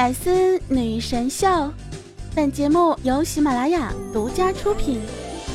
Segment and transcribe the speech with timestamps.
[0.00, 1.46] 百思女神秀，
[2.34, 4.98] 本节目由喜马拉雅独家出品，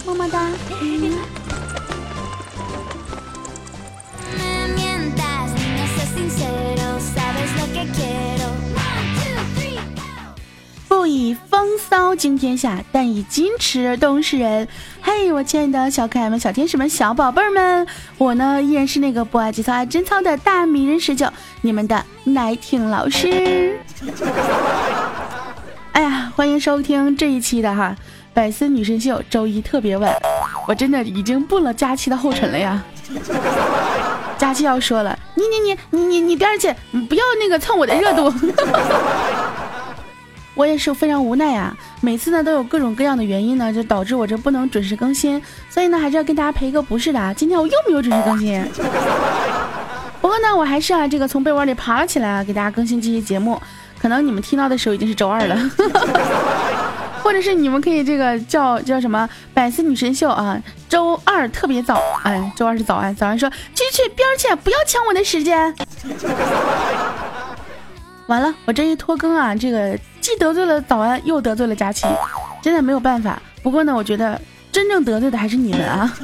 [0.06, 0.52] 么么哒。
[10.88, 14.68] 不以风骚惊天下，但以矜持动世人。
[15.02, 17.88] 嘿，我亲爱的小可爱们、小天使们、小宝贝儿们，
[18.20, 21.28] 我呢依然是那个不爱节操爱贞操的大迷人十九，
[21.62, 23.80] 你们的奶挺老师。
[25.94, 27.96] 哎呀，欢迎收听这一期的哈
[28.34, 30.14] 百思女神秀周一特别晚，
[30.68, 32.84] 我真的已经步了佳期的后尘了呀。
[34.38, 36.68] 佳期要说了，你你你你你你边去，
[37.08, 38.34] 不要那个蹭我的热度。
[40.56, 47.34] 我也是非常无奈啊，每次呢都有各种各样的原因呢，就导致我这不能准时更新，所以呢还是要跟大家赔个不是的啊。
[47.34, 48.62] 今天我又没有准时更新，
[50.26, 53.62] 不过呢我还是啊这个从被窝里爬了起来啊，给大家更新这期节目。
[54.00, 55.56] 可能你们听到的时候已经是周二了，
[57.22, 60.60] 或者是你们可以这个叫叫什么百思女神秀啊，
[60.90, 65.72] 周二特别早，哎，周二是早安，早安说去去边儿去，不要抢我的时间。
[68.26, 72.08] 完了，我这一拖更啊，这个既得罪了早安，又得罪了佳琪，
[72.64, 73.40] 真的没有办法。
[73.62, 76.12] 不过呢，我觉得真正得罪的还是你们啊。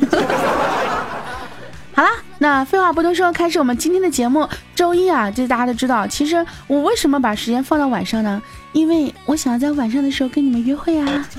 [1.93, 2.09] 好啦，
[2.41, 4.49] 那废话不多说，开始我们今天的节目。
[4.73, 6.07] 周一啊，这大家都知道。
[6.07, 8.41] 其实我为什么把时间放到晚上呢？
[8.71, 11.29] 因为我想要在晚上的时候跟你们约会啊。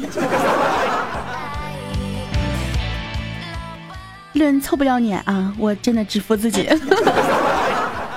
[4.35, 6.69] 论凑不了脸啊，我真的只服自己。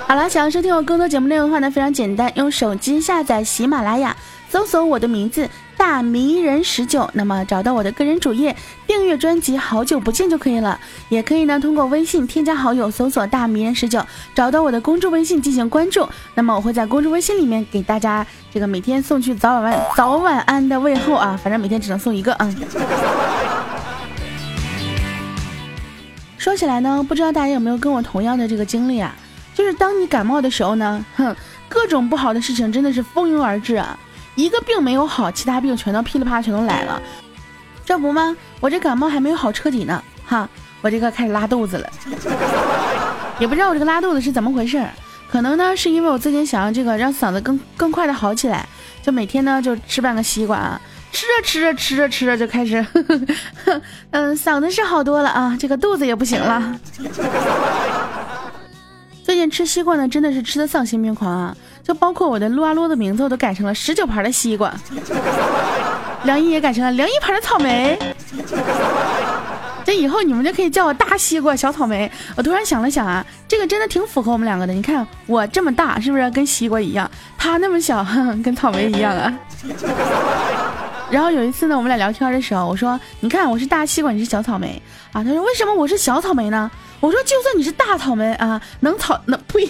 [0.07, 4.15] 好了，想要收听我更多节目内容的话呢，非常简单，用手机下载喜马拉雅，
[4.49, 8.55] 搜索我的名字大迷人十九，那么找到我的个人主页，
[8.87, 10.79] 订阅专辑好久不见就可以了。
[11.09, 16.07] 也可以呢，通过微信添加好友，搜索大迷人十九，找到我的公众微信进行关注。
[16.35, 22.55] 那么我会在公众微信里面给大家这个每天送去早晚安早晚安的问候啊，反正每天只能送一个嗯。
[26.37, 29.13] 说起来呢，不知道大家有没有跟我同样的这个经历啊？
[29.53, 31.35] 就是当你感冒的时候呢，哼，
[31.67, 33.97] 各种不好的事情真的是蜂拥而至啊！
[34.35, 37.01] 一个病没有好，其他病全都噼里啪啦全都来了。
[37.85, 38.35] 这不吗？
[38.59, 40.47] 我这感冒还没有好彻底呢，哈，
[40.81, 41.89] 我这个开始拉肚子了。
[43.39, 44.83] 也不知道我这个拉肚子是怎么回事，
[45.29, 48.67] 可能呢是因为我最近想要这个让嗓子更更快的好起来，
[49.03, 50.81] 就每天呢就吃半个西瓜啊，
[51.11, 52.83] 吃着吃着吃着吃着就开始，
[54.11, 56.79] 嗯，嗓子是好多了啊，这个肚子也不行了。
[59.35, 61.53] 最近吃西瓜呢，真的是吃的丧心病狂啊！
[61.83, 64.73] 就包括我的撸啊撸的名字，我都改成了十九盘的西瓜，
[66.23, 67.99] 梁一也改成了梁一盘的草莓。
[69.83, 72.09] 这以后你们就可以叫我大西瓜、小草莓。
[72.37, 74.71] 我突然想了想啊，这个真的挺符合我们两个的。
[74.71, 77.11] 你看我这么大，是不是跟西瓜一样？
[77.37, 78.07] 他那么小，
[78.41, 79.37] 跟草莓一样啊。
[81.11, 84.81] 然后有一次呢，我们俩聊天的时候，我说：“你看我是大西瓜，你是小草莓
[85.11, 89.65] 啊。”他说：“为什么我是小草莓呢？”我说：“就算你是大草莓啊，能草能呸，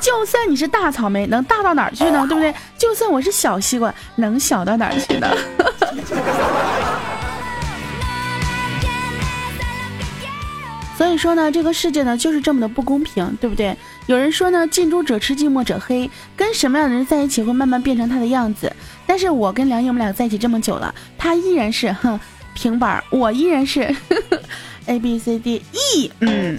[0.00, 2.26] 就算你是大草莓，能大到哪儿去呢？
[2.28, 2.52] 对不对？
[2.76, 5.28] 就算我是小西瓜，能小到哪儿去呢？”
[10.96, 13.76] 所以说呢，这个世界呢就是这么的不公平，对不对？
[14.06, 18.72] 有人说呢，近朱者赤，近墨者黑，跟什么样的人在一起会慢慢变成他的样子。
[19.06, 22.18] 但是我跟梁毅我们俩在一起这么久了，他依然是哼
[22.54, 23.92] 平板，我依然是
[24.86, 26.58] A B C D E，嗯。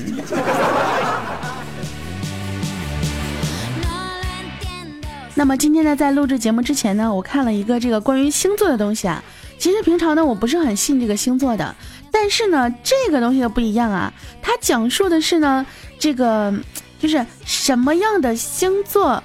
[5.37, 9.23] 那么今天呢，在录制节目之前呢，我看了一个这个关于星座的东西啊。
[9.57, 11.75] 其实平常呢，我不是很信这个星座的。
[12.11, 15.65] 但是呢，这个东西不一样啊，它讲述的是呢，
[15.99, 16.53] 这个
[16.99, 19.21] 就是什么样的星座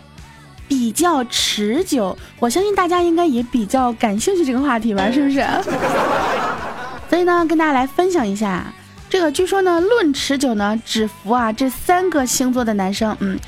[0.67, 2.17] 比较持久。
[2.41, 5.45] 我相信大家应该也比较感兴趣这个话题吧，是不是？
[7.09, 8.73] 所以呢，跟大家来分享一下，
[9.11, 13.15] 这个据说呢，论持久呢，只服啊这三个星座的男生。
[13.21, 13.39] 嗯，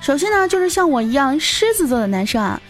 [0.00, 2.60] 首先呢，就是像我一样狮子座的男生啊，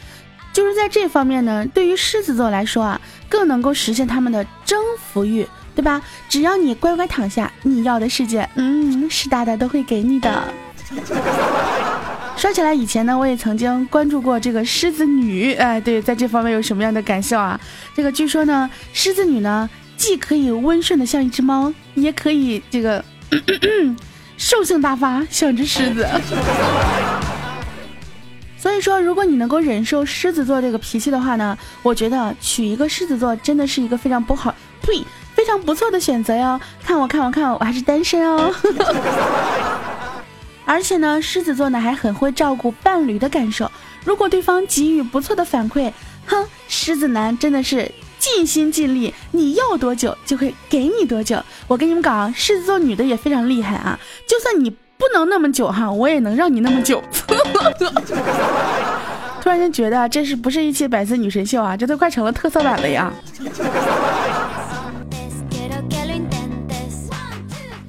[0.53, 5.47] 就是在这方面呢，对于狮子座来说啊，更能够实现他们的征服欲。
[5.77, 6.01] 对吧？
[6.29, 10.45] 只要你乖乖躺下，你要的世界，嗯，是大大都会给你的。
[12.39, 17.61] 说起来，以前呢，我也曾经关注过这个狮子女，哎，对，在这方面有什么样的感受啊？
[17.93, 23.05] 这个据说呢，狮子女呢，既可以温顺的像一只猫，也可以这个
[24.37, 26.09] 兽性大发，像只狮子。
[28.59, 35.05] 所以说，如果你能够忍受狮子座这个脾气的话呢，我觉得娶一个狮子座真的是一个非常不好，呸。
[35.35, 36.61] 非常不错的选择哟！
[36.85, 38.55] 看我，看我，看我，我还是单身哦。
[40.65, 43.69] 而且呢，狮子座呢还很会照顾伴侣的感受。
[44.05, 45.93] 如果对方给予不错的反馈，
[46.25, 47.91] 哼，狮子男真的是
[48.25, 51.39] 尽心尽力，你要多久就会给你多久。
[51.67, 57.03] 我跟你们讲，狮子座女的也非常厉害啊，就算你不能那么久哈，我也能让你那么久。
[59.43, 61.77] 突然间觉得这是不是一期百思女神秀啊？
[61.77, 63.13] 这都快成了特色版了呀。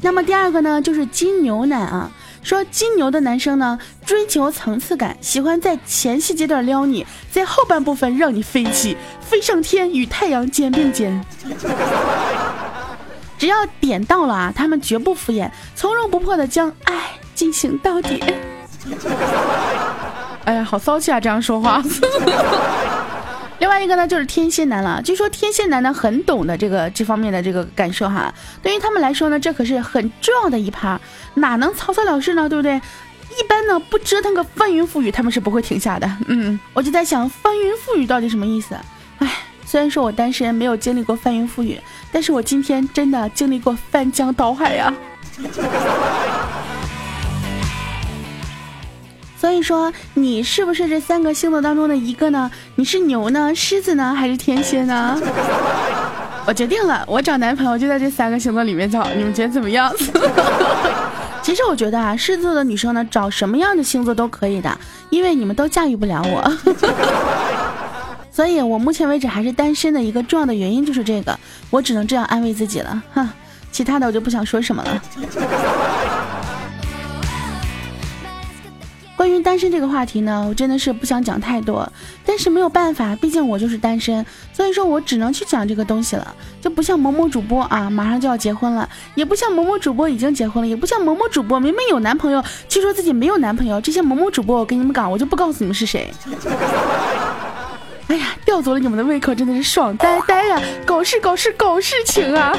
[0.01, 2.11] 那么第二个呢，就是金牛男啊。
[2.43, 11.19] 说金牛的男生呢，追求层次感，喜欢在前戏阶段撩你，在后半部分让你飞起，飞上天与太阳肩并肩。
[13.37, 18.23] 只要点到了啊，他们绝不敷衍，从容不迫的将爱进行到底。
[20.45, 21.83] 哎呀，好骚气啊，这样说话。
[23.57, 25.01] 另外一个呢，就是天蝎男了。
[25.01, 28.31] 据说天蝎男呢，很懂得这个这方面的这个感受哈。
[28.61, 30.99] 对于他们来说呢，这可是很重要的一趴，
[31.35, 32.47] 哪能草草了事呢？
[32.47, 32.79] 对不对？
[33.37, 36.09] 一般呢，不折腾个翻云覆雨，他们是不会停下的。
[36.27, 38.75] 嗯，我就在想，翻云覆雨到底什么意思？
[39.19, 39.29] 哎，
[39.65, 41.79] 虽然说我单身，没有经历过翻云覆雨，
[42.11, 44.93] 但是我今天真的经历过翻江倒海呀。
[49.37, 52.49] 所以说，你是不是这三个星座当中的一个呢？
[52.75, 55.21] 你是牛呢，狮子呢，还是天蝎呢？
[56.47, 59.93] 我决定了，我找男朋友就在这三个星座里面找，你们觉得怎么样？
[61.45, 64.75] 其实我觉得啊，狮子座的女生呢，找什么样的星座都可以的，
[65.11, 66.51] 因为你们都驾驭不了我。
[68.33, 71.39] 所以我目前为止还是单身的一个重要的原因就是这个，
[71.69, 73.29] 我只能这样安慰自己了哈，
[73.71, 75.01] 其他的我就不想说什么了。
[79.15, 81.89] 关于单身这个话题呢，我真的是不想讲太多，
[82.25, 86.35] 但是没有办法，毕竟我就是单身，所以说我只能去讲这个东西了。
[86.61, 93.79] 就不像某某主播啊，马上就要结婚了，也不像某某主播已经结婚了，也不像某某主播明明有男朋友，却说自己没有男朋友。
[93.79, 96.11] 这些某某主播，我跟你们讲，我就不告诉你们是谁。
[98.07, 100.61] 哎呀，吊足了你们的胃口，真的是爽呆呆呀！
[100.85, 102.55] 搞事搞事搞事情啊！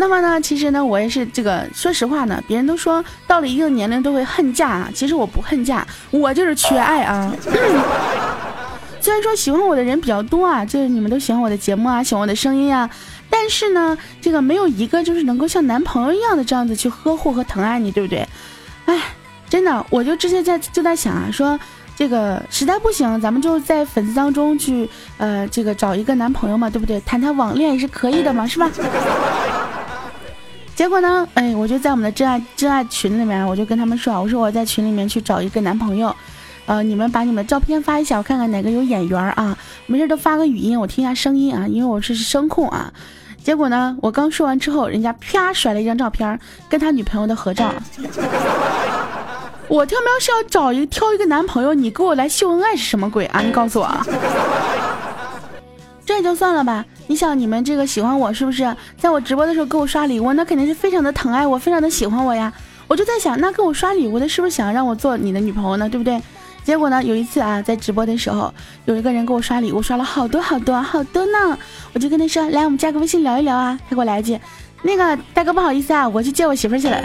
[0.00, 7.30] 那么呢，其实呢，我也是这个，说实话呢，别人都说到了一定年龄都会恨嫁啊，其实我不恨嫁，我就是缺爱啊。
[8.98, 12.88] 虽然说喜欢我的人比较多啊，就是你们都喜欢我的节目啊，喜欢我的声音啊，
[13.28, 18.26] 但是呢，这个没有一个就是能够像男朋友一样的这样子去呵护和疼爱你，对不对？
[18.86, 18.98] 哎，
[19.50, 21.60] 真的，我就之前在就在想啊，说
[21.94, 24.88] 这个实在不行，咱们就在粉丝当中去
[25.18, 26.98] 呃，这个找一个男朋友嘛，对不对？
[27.02, 28.70] 谈谈网恋也是可以的嘛，是吧？
[30.80, 31.28] 结果呢？
[31.34, 36.16] 哎，我就在我们的真爱真爱群里面，我就跟他们说，我说我在群里面去找一个男朋友，
[36.64, 39.54] 呃，你们把你们照片发一下，我看看哪个有眼缘啊。
[39.84, 42.90] 没事都发个语音，我听一下声音啊，因为我是声控啊。
[43.44, 47.70] 结果呢，我刚说完之后，人家啪甩了一张照片，跟他女朋友的合照。
[49.68, 53.42] 我他喵是要找一挑一个男朋友，你给我来秀恩爱是什么鬼啊？
[53.42, 53.86] 你告诉我。
[56.10, 58.76] 这也就算了吧，你想你们这个喜欢我是不是？
[58.98, 62.52] 在我直播的时候给我刷礼物，那肯定是非常的疼爱我，非常的喜欢我呀。
[62.88, 65.88] 我就在想，那给我刷礼物的是不是想让我做你的女朋友呢？
[65.88, 66.20] 对不对？
[66.64, 68.52] 结果呢，有一次啊，在直播的时候，
[68.86, 71.56] 有一个人给我刷礼物，刷了好多好多好多呢。
[71.92, 73.78] 我就跟他说，来，我们加个微信聊一聊啊。
[73.88, 74.36] 他给我来一句，
[74.82, 77.00] 那个大哥不好意思啊，我去接我媳妇去了。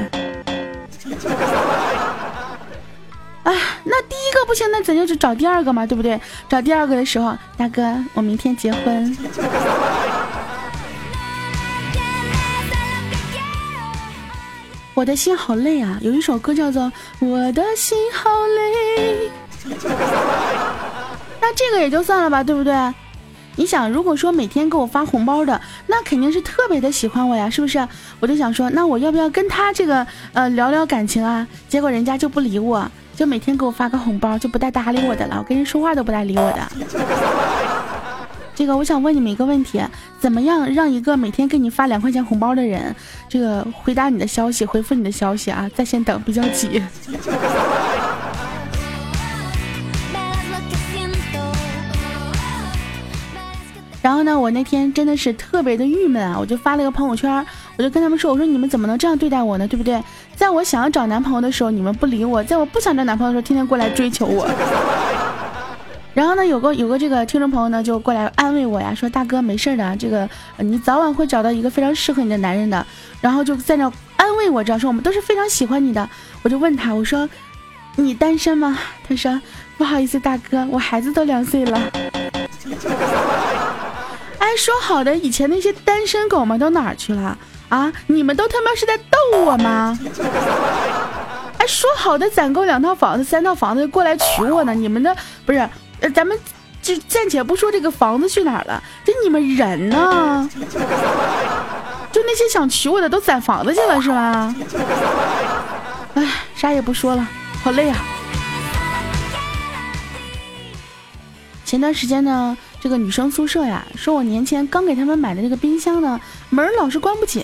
[3.45, 6.19] 哎，那第一个不行，那咱就去找第二个嘛，对不对？
[6.49, 9.15] 找第二个的时候，大哥，我明天结婚。
[14.95, 16.83] 我的心好累啊，有一首歌叫做
[17.19, 19.29] 《我的心好累》。
[21.39, 22.73] 那这个也就算了吧，对不对？
[23.55, 27.87] 你想，如果说每天给我发红包的，那肯定是特别的喜欢我呀，是不是？
[28.19, 31.47] 我就想说，那我要不要跟他这个呃聊聊感情啊？
[31.67, 32.89] 结果人家就不理我。
[33.15, 35.37] 就每天给我发个红包，就不带搭理我的了。
[35.39, 36.67] 我跟人说话都不带理我的。
[38.53, 39.81] 这个我想问你们一个问题：
[40.19, 42.93] 怎么样让一个每天给你发两块钱红包的人，
[43.29, 45.69] 这个回答你的消息、回复你的消息啊？
[45.73, 46.83] 在线等比较急。
[54.05, 57.43] 然后呢，我那天真的是特别的郁闷啊，我就发了个朋友圈，
[57.75, 59.67] 我就跟他们说，我说你们怎么能这样对待我呢？
[59.67, 59.99] 对不对？
[60.35, 64.47] 在我想要找男朋友的时候，你们不理我；在我不想找男朋友的时候，天天过来追求我。
[66.13, 72.85] 然后呢，有个有个这个听众朋友呢，就过来安慰我呀，说大哥没事的，这个你早晚会找到一个非常适合你的男人的。
[73.21, 76.07] 然后就在那安慰我，这样说我们都是非常喜欢你的。
[76.43, 77.27] 我就问他，我说
[77.95, 78.77] 你单身吗？
[79.07, 79.41] 他说
[79.79, 81.81] 不好意思，大哥，我孩子都两岁了。
[84.45, 87.35] 哎，说好的以前那些单身狗们都哪儿去了？
[87.67, 89.97] 啊，你们都他妈是在逗我吗？
[91.57, 94.71] 哎，说好的攒够两套房子、三套房子过来娶我呢？
[94.75, 95.15] 你们的
[95.47, 95.67] 不是，
[95.99, 96.37] 呃，咱们
[96.79, 100.47] 就暂且不说这个房子去哪儿了，这你们人呢？
[102.11, 104.55] 就那些想娶我的都攒房子去了是吧？
[106.13, 106.23] 哎，
[106.55, 107.27] 啥也不说了，
[107.63, 107.97] 好累啊！
[111.65, 117.43] 前段时间呢，这个女生宿舍呀，说我年前刚给他们买的这个冰箱呢，门老是关不紧。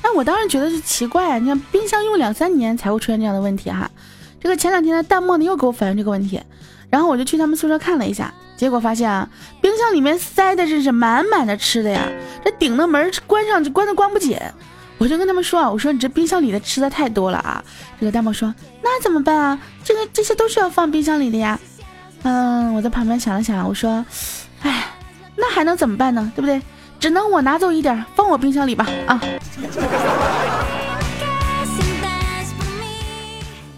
[0.00, 3.90] 那我当然觉得是奇怪，你看冰箱用两三年才会出现这样的问题哈。
[4.40, 6.40] 这个前两天呢，弹幕呢又给我反映这个问题，
[6.88, 9.28] 然后我就去他们宿舍看了一下，结果发现啊，
[9.60, 12.00] 冰箱里面塞的是是满满的吃的呀，
[12.44, 14.38] 这顶的门关上就关都关不紧。
[14.98, 17.64] 我就跟他们说啊，我说你这冰箱里的吃的太多了啊。
[17.98, 19.58] 这个弹幕说那怎么办啊？
[19.82, 21.58] 这个这些都是要放冰箱里的呀。
[22.22, 24.04] 嗯，我在旁边想了想，我说，
[24.62, 24.84] 哎，
[25.36, 26.30] 那还能怎么办呢？
[26.34, 26.60] 对不对？
[26.98, 28.86] 只能我拿走一点，放我冰箱里吧。
[29.06, 29.20] 啊！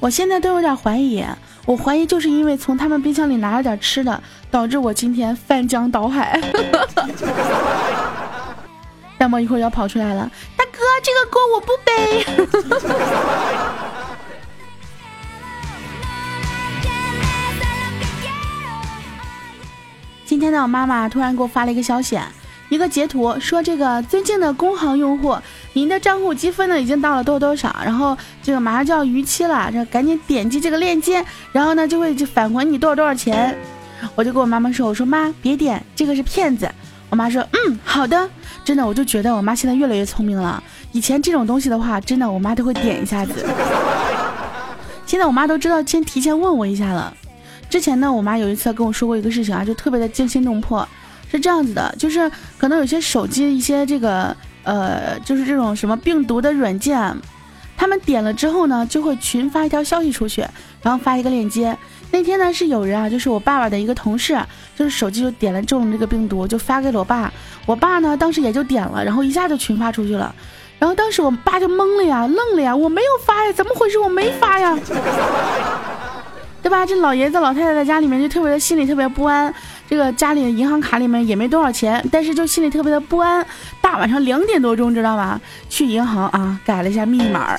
[0.00, 1.25] 我现在都有点怀疑，
[1.66, 6.40] 我怀疑就是因为从他们冰箱里拿了点吃的，导致我今天翻江倒海。
[9.18, 12.25] 弹幕一会儿要跑出来了，大哥，这个锅我不背。
[20.38, 22.16] 今天呢，我妈妈突然给我发了一个消息。
[22.68, 25.37] 一个截图说，这个尊敬的工行用户，
[25.73, 33.59] 您的账户积分呢已经到了多少多少，然后这个马上就要逾期了，这赶紧点击这个链接，然后呢就会返还你多少多少钱。
[34.14, 36.71] 我就跟我妈妈说，我说妈别点，这个是骗子。
[37.11, 38.30] 我妈说，嗯，好的。
[38.64, 40.62] 真的，我就觉得我妈现在越来越聪明了。
[40.92, 43.45] 以前这种东西的话，真的我妈都会点一下子。
[45.04, 47.12] 现在我妈都知道先提前问我一下了。
[47.68, 50.87] 之前呢，我妈有一次跟我说过一个事情啊，就特别的惊心动魄。
[51.30, 57.14] 是这样子的，就是可能有些手机一些这个呃，就是这种什么病毒的软件，
[57.76, 60.40] 他们点了之后呢，就会群发一条消息出去，
[60.80, 61.76] 然后发一个链接。
[62.10, 64.40] 那天呢，是有人啊，就是我爸爸的一个同事，
[64.75, 67.30] 就是手机就点了中了这个病毒，就发给了我爸。
[67.66, 70.34] 我爸呢，当时也就点了，然后一下就群发出去了。
[70.78, 73.98] 然后当时我爸就懵了呀，愣了呀，我没有发呀，怎么回事？
[73.98, 74.75] 我没发呀，
[76.68, 76.84] 对吧？
[76.84, 79.52] 这老爷子老太太在家里面就特别的心里特别不安。
[79.88, 83.42] 这个家里的银行卡里面也没多少钱，但是就心里特别的不安。
[83.80, 85.40] 大晚上两点多钟，知道吧？
[85.70, 87.58] 去银行啊，改了一下密码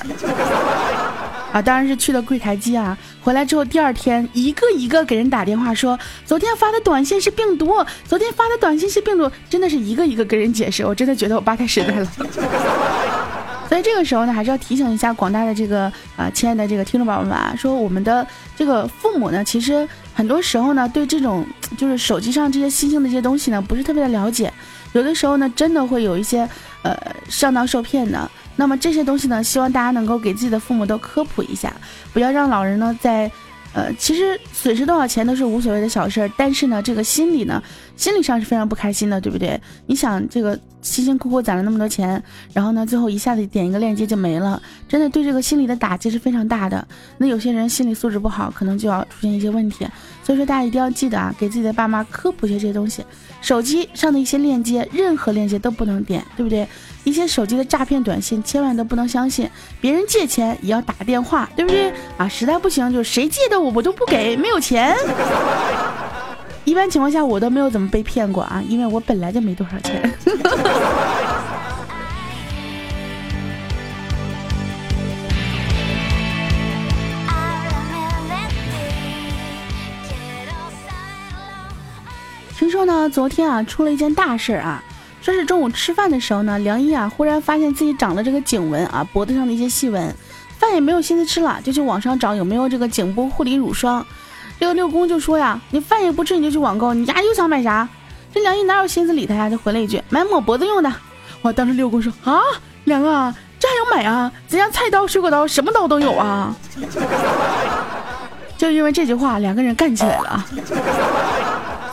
[1.52, 2.96] 啊，当然是去了柜台机啊。
[3.20, 10.86] 回来之后，第二天一个一个给人打电话说，昨天发的短信是病毒，昨天发的短信是病毒，真的是一个一个跟人解释。
[10.86, 12.06] 我真的觉得我爸太实在了。
[13.70, 15.84] 所以这个时候呢，还是要提醒一下广大的这个
[16.16, 21.46] 啊，亲爱的这个听众宝宝们啊，说我们的这个父母呢，其实很多时候呢，对这种
[21.78, 24.52] 就是手机上这些新兴的一些东西呢，不是特别的了解，
[24.92, 26.40] 有的时候呢，真的会有一些
[26.82, 26.98] 呃
[27.28, 28.28] 上当受骗的。
[28.56, 31.72] 那么这些东西呢，希望大家能够给自己的父母都科普一下，
[32.12, 33.30] 不要让老人呢在。
[33.72, 37.62] 呃，其实损失多少钱都是无所谓的小事儿，但是呢，这个心理呢，
[37.96, 39.60] 心理上是非常不开心的，对不对？
[39.86, 42.20] 你想，这个辛辛苦苦攒了那么多钱，
[42.52, 46.84] 然后呢，最后一下子点一个链接就没了，真的对这个心理的打击是非常大的。
[47.16, 49.86] 那有些人心理素质不好，可能就要出现一些问题。
[50.24, 53.04] 所以说，大家一定要记得啊，给自己的爸妈科普一些这些东西。
[53.40, 56.66] 手机上的一些链接，任何链接都不能点，对不对？
[57.04, 59.48] 一些手机的诈骗短信，千万都不能相信。
[59.80, 61.90] 别人借钱也要打电话，对不对？
[62.18, 64.94] 啊，实在不行就谁借的我我都不给，没有钱。
[66.64, 70.12] 一般情况下我都没有怎么被骗过啊，因为我本来就没多少钱。
[83.08, 84.82] 昨天啊出了一件大事啊。
[85.22, 90.14] 说是中午吃饭的时候呢，梁一啊忽然发现自己长了这个颈纹啊，脖子上的一些细纹，
[90.58, 94.04] 饭也没有心思吃了，就去网上找有没有这个颈部护理乳霜。
[94.58, 97.86] 这个六公就说呀，你饭也不吃你就去网购，你丫又想买啥？
[98.32, 100.90] 这梁一哪有心思理他呀，就回了一句买抹脖子用的。
[101.42, 102.40] 哇，当时六公说啊，
[102.84, 104.32] 梁啊，这还要买啊？
[104.48, 106.56] 咱家菜刀、水果刀什么刀都有啊。
[108.56, 110.46] 就因为这句话，两个人干起来了。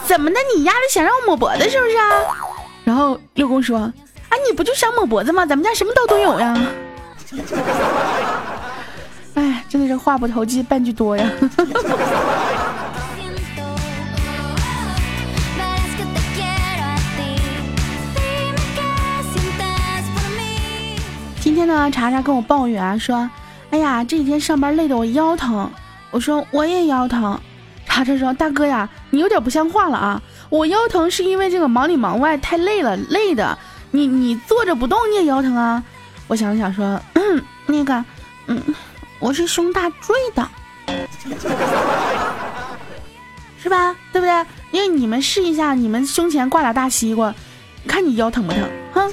[0.07, 0.39] 怎么的？
[0.55, 2.09] 你丫的想让我抹脖子是不是啊？
[2.85, 3.79] 然后六公说
[4.29, 5.45] ：“啊，你不就想抹脖子吗？
[5.45, 6.57] 咱们家什么刀都有呀。
[9.35, 11.29] ”哎，真的是话不投机半句多呀。
[21.41, 23.29] 今天呢，查查跟我抱怨啊，说
[23.71, 25.69] ：“哎呀，这几天上班累得我腰疼。”
[26.11, 27.39] 我说：“我也腰疼。”
[27.85, 33.57] 查查说：“大哥呀，你有点不像话了啊。”我腰疼是因为这个忙里忙外太累了，累的。
[33.91, 35.83] 你你坐着不动你也腰疼啊？
[36.27, 36.99] 我想了想说，
[37.67, 38.03] 那个，
[38.47, 38.61] 嗯，
[39.19, 40.45] 我是胸大坠的，
[43.61, 43.95] 是吧？
[44.11, 44.45] 对不对？
[44.71, 47.33] 因为你们试一下，你们胸前挂俩大西瓜，
[47.87, 48.61] 看你腰疼不疼？
[48.93, 49.09] 哼。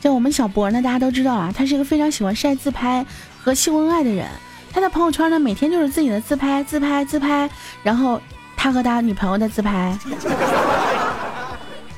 [0.00, 3.04] 就我们小博呢，大家都知道啊，他是一个非常喜欢晒自拍
[3.42, 4.26] 和秀恩爱的人。
[4.72, 7.50] 他的朋友圈呢，每天就是自己的自拍、自拍、自拍，
[7.82, 8.20] 然后
[8.56, 9.98] 他和他女朋友的自拍。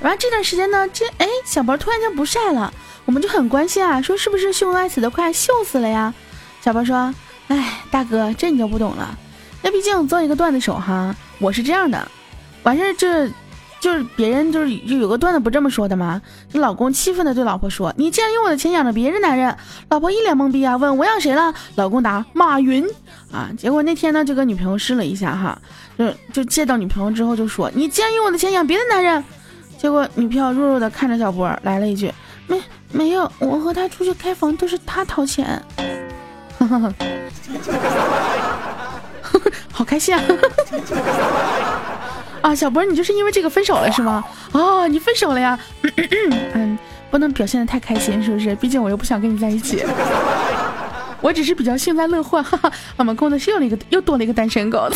[0.01, 2.73] 然后这段时间呢，这哎，小博突然间不晒了，
[3.05, 6.15] 我们就很关心啊，说是不是秀恩爱死的快，秀死了呀？
[6.61, 7.15] 小博说
[7.49, 9.19] ：“哎，大哥，这你就不懂了。
[9.61, 12.09] 那毕竟做一个段子手哈，我是这样的，
[12.63, 13.31] 完事儿这。”
[13.83, 16.23] 就是别人就是就有个段子不这么说的吗？
[16.49, 19.53] 这老公气愤的对老婆说：“你竟然用我的钱养着别人男人！”
[19.91, 21.53] 老婆一脸懵逼啊，问我养谁了？
[21.75, 22.89] 老公答：马云
[23.33, 23.51] 啊。
[23.59, 25.61] 结果那天呢，就跟女朋友试了一下哈，
[25.99, 29.25] 就就见到女朋友之后就说：“你竟然用我的钱养别的男人！”
[29.77, 32.15] 结果女朋友弱弱的看着小波来了一句
[32.47, 32.63] ：“没
[32.93, 35.61] 没有，我和他出去开房都是他掏钱。”
[36.57, 36.95] 哈哈哈，
[39.73, 40.23] 好开心啊！
[42.43, 44.23] 啊，小博，你就是因为这个分手了是吗？
[44.53, 45.59] 哦，你分手了呀？
[46.55, 46.77] 嗯，
[47.11, 48.55] 不能表现的太开心，是不是？
[48.57, 49.85] 毕竟我又不想跟你在一起。
[51.23, 52.73] 我只是比较幸灾乐祸，哈哈。
[52.97, 54.91] 我们公司又了一个，又多了一个单身狗。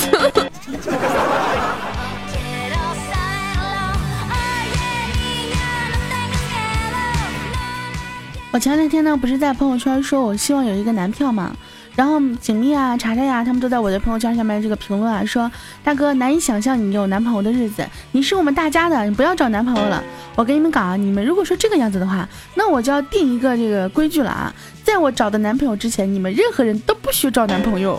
[8.50, 11.54] 我前两天呢，不是在朋友圈说我希望有一个男票吗？
[11.96, 15.50] 然后锦觅啊、查查呀，他们都在我的朋友圈下面这个评论啊，说
[15.82, 20.04] 大哥难以想象你有男朋友的日子，你是我们大家的，你不要找男朋友了。
[20.34, 27.98] 我跟你们讲啊，你们如果说这个样子的话，那我就要定一个这个规矩了啊，在我找的男朋友之前，你们任何人都不许找男朋友。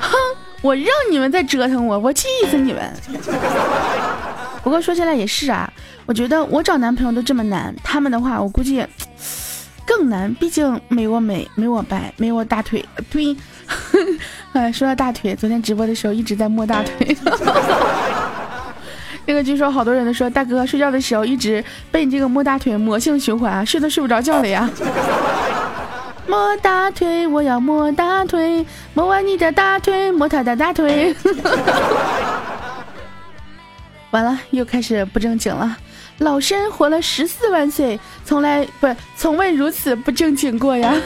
[0.00, 0.12] 哼，
[0.60, 2.92] 我让你们再折腾我，我气死你们。
[4.62, 5.72] 不过说起来也是啊，
[6.04, 8.86] 我觉得我找男朋友都这么难，他们的话我估计。
[9.90, 12.84] 更难，毕竟没我美，没我白，没我大腿。
[13.10, 13.36] 对，
[14.54, 17.16] 哎，说到大腿，昨天直播的时候一直在摸大腿。
[19.26, 24.70] 那个据说好多人都说，大哥睡觉的时候一直被你这个摸大腿魔性循环，睡都睡不着觉了呀。
[26.28, 31.12] 摸大腿，我要摸大腿，摸完你的大腿，摸他的大腿。
[34.12, 35.76] 完了，又开始不正经了。
[36.20, 40.94] 老身活了十四万岁，从来不从未如此不正经过呀！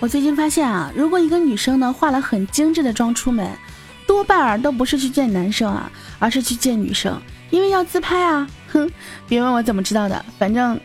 [0.00, 3.48] 我最近发现啊，如果一个女生呢化了很精致的妆出门，
[4.08, 7.16] 多半儿都不是去见男生啊，而是去见女生，
[7.50, 8.44] 因为要自拍啊！
[8.72, 8.90] 哼，
[9.28, 10.80] 别问我怎么知道的，反正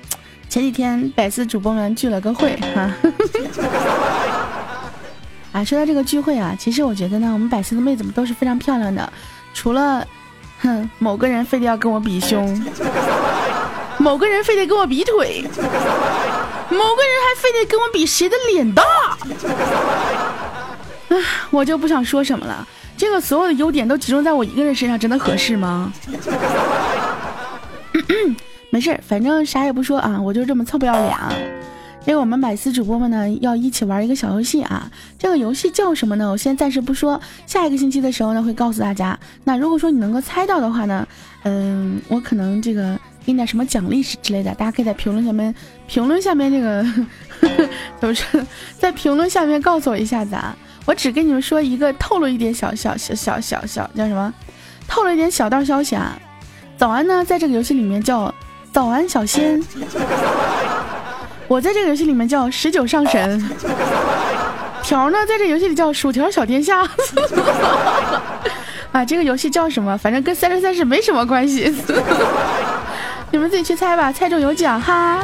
[0.47, 2.81] 前几天百思主播们聚了个会哈。
[2.81, 2.95] 啊，
[5.55, 9.13] 啊说到这个聚会啊，其实我觉得呢，我们百思的妹子们都是非常漂亮的，
[9.53, 10.05] 除了，
[10.59, 12.61] 哼，某个人非得要跟我比胸，
[13.97, 18.83] 某个人非得跟我比腿，某个人还非得跟我比谁的脸大，
[21.07, 21.17] 唉，
[21.51, 22.67] 我就不想说什么了。
[22.97, 25.93] 这个所有的优点都集中在我一个人身上，真的合适吗？
[28.71, 31.31] 没事反正啥也不说啊，我就这么臭不要脸啊。
[32.07, 36.29] 因为我们百思主播们呢要一起玩一个小游戏啊，这个游戏叫什么呢？
[36.29, 39.17] 我先暂时不说，下一个星期的时候呢会告诉大家。
[39.43, 41.07] 那如果说你能够猜到的话呢，
[41.43, 42.93] 嗯，我可能这个
[43.25, 45.53] 给你点什么奖励之类的，大家可以在评论下面
[45.87, 46.85] 评论下面这个
[47.99, 48.41] 怎么说，
[48.77, 50.55] 在评论下面告诉我一下子啊。
[50.85, 54.31] 我只跟你们说一个，透露一点小小小小小小叫什么？
[54.87, 56.15] 透露一点小道消息啊。
[56.77, 58.31] 早安呢，在这个游戏里面叫
[58.71, 59.59] 早安小仙。
[61.47, 63.49] 我在这个游戏里面叫十九上神，
[64.83, 66.81] 条呢在这游戏里叫薯条小天下，
[68.91, 69.95] 啊，这个游戏叫什么？
[69.97, 71.71] 反正跟三生三世没什么关系，
[73.31, 75.23] 你们自己去猜吧，猜中有奖哈。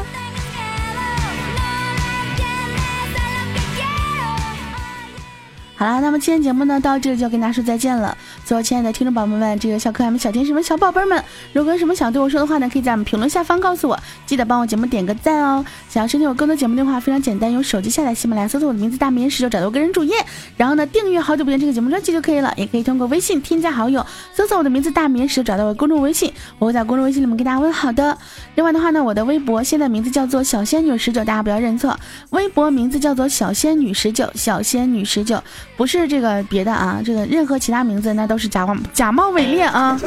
[5.75, 8.15] 好啦，那么今天节目呢到这里就要跟大家说再见了。
[8.51, 13.97] 说亲爱的听众宝宝们，这个小可爱们、小天使们、小宝贝们，如果有什么想对我说的话呢，可以在我们评论下方告诉我。
[14.25, 15.63] 记得帮我节目点个赞哦。
[15.87, 20.17] 想要收听我更多节目的话，非常简单，用手机下载喜马拉雅，搜索我的名字大名十九，找到我个人主页，
[20.57, 22.53] 然后呢订阅好久不见这个节目专辑就可以了。
[22.57, 28.17] 也可以通过微信添加好友，搜索我的名字大名十九，找到我的公众微信，我会在公众微信里面给大家问好的。
[28.55, 31.97] 另外的话呢，我的微博现在名字叫做小仙女十九，大家不要认错，
[32.31, 35.41] 微博名字叫做小仙女十九，小仙女十九。
[35.77, 39.99] 不是这个别的啊，这个任何其他名字那都是是假冒假冒伪劣啊！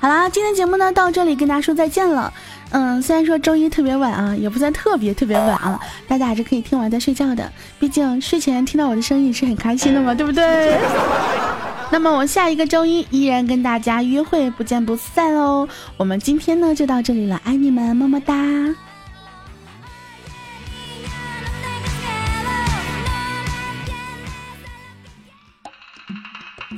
[0.00, 2.32] 好啦，今天节目呢到这里跟大家说再见了。
[2.70, 7.50] 嗯，虽然说周一特别晚啊，也不算特别特别晚啊，大家还是可以听完再睡觉的。
[7.80, 10.78] 毕竟睡前听到我的声音是很开心的嘛，对不对？
[11.90, 15.68] 那么我下一个周一依然跟大家约会，不见不散哦。
[15.96, 18.34] 我们今天呢就到这里了，爱你们，么么哒。